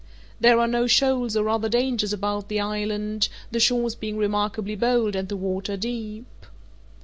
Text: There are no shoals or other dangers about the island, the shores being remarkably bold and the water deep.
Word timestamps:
There 0.39 0.59
are 0.59 0.65
no 0.65 0.87
shoals 0.87 1.37
or 1.37 1.47
other 1.47 1.69
dangers 1.69 2.11
about 2.11 2.49
the 2.49 2.59
island, 2.59 3.29
the 3.51 3.59
shores 3.59 3.93
being 3.93 4.17
remarkably 4.17 4.73
bold 4.75 5.15
and 5.15 5.29
the 5.29 5.37
water 5.37 5.77
deep. 5.77 6.47